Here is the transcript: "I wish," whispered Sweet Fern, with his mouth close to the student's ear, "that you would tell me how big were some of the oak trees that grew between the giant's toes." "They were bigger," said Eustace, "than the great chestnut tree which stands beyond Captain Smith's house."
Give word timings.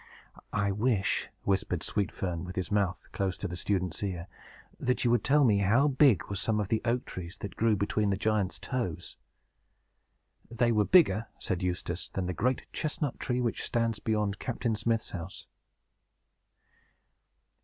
"I 0.51 0.71
wish," 0.71 1.29
whispered 1.43 1.83
Sweet 1.83 2.11
Fern, 2.11 2.43
with 2.43 2.55
his 2.55 2.71
mouth 2.71 3.05
close 3.11 3.37
to 3.37 3.47
the 3.47 3.55
student's 3.55 4.01
ear, 4.01 4.27
"that 4.79 5.05
you 5.05 5.11
would 5.11 5.23
tell 5.23 5.43
me 5.43 5.59
how 5.59 5.87
big 5.89 6.25
were 6.27 6.35
some 6.35 6.59
of 6.59 6.69
the 6.69 6.81
oak 6.85 7.05
trees 7.05 7.37
that 7.41 7.55
grew 7.55 7.75
between 7.75 8.09
the 8.09 8.17
giant's 8.17 8.57
toes." 8.57 9.17
"They 10.49 10.71
were 10.71 10.85
bigger," 10.85 11.27
said 11.37 11.61
Eustace, 11.61 12.09
"than 12.09 12.25
the 12.25 12.33
great 12.33 12.65
chestnut 12.73 13.19
tree 13.19 13.41
which 13.41 13.61
stands 13.61 13.99
beyond 13.99 14.39
Captain 14.39 14.75
Smith's 14.75 15.11
house." 15.11 15.45